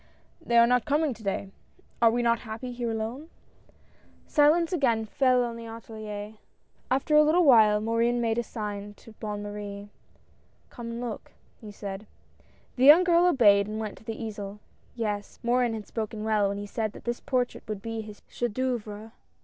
HOPES. 0.39 0.47
169" 0.49 0.49
They 0.49 0.57
are 0.57 0.65
not 0.65 0.83
coming 0.85 1.13
to 1.13 1.23
day! 1.23 1.51
Are 2.01 2.09
we 2.09 2.23
not 2.23 2.39
happy 2.39 2.71
here 2.71 2.89
alone?" 2.89 3.29
Silence 4.25 4.73
again 4.73 5.05
fell 5.05 5.43
on 5.43 5.55
the 5.57 5.65
atSlier, 5.65 6.37
After 6.89 7.15
a 7.15 7.21
little 7.21 7.43
while 7.45 7.79
Morin 7.79 8.19
made 8.19 8.39
a 8.39 8.43
sign 8.43 8.95
to 8.95 9.11
Bonne 9.19 9.43
Marie." 9.43 9.91
Come 10.71 10.89
and 10.89 11.01
look," 11.01 11.33
he 11.55 11.69
said. 11.71 12.07
The 12.77 12.85
young 12.85 13.03
girl 13.03 13.27
obeyed 13.27 13.67
and 13.67 13.79
went 13.79 13.95
to 13.99 14.03
the 14.03 14.19
easel. 14.19 14.59
Yes, 14.95 15.37
Morin 15.43 15.75
had 15.75 15.85
spoken 15.85 16.23
well, 16.23 16.47
when 16.49 16.57
he 16.57 16.65
said 16.65 16.93
that 16.93 17.03
this 17.03 17.19
portrait 17.19 17.65
would 17.67 17.83
be 17.83 18.01
his 18.01 18.23
chef 18.27 18.53
d" 18.53 18.61
oeuvre. 18.63 19.11